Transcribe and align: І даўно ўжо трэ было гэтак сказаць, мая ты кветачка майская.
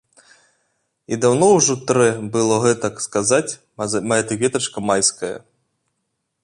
І 1.13 1.19
даўно 1.25 1.49
ўжо 1.57 1.75
трэ 1.91 2.07
было 2.37 2.55
гэтак 2.65 2.95
сказаць, 3.07 3.49
мая 4.13 4.21
ты 4.31 4.39
кветачка 4.43 4.79
майская. 4.93 5.35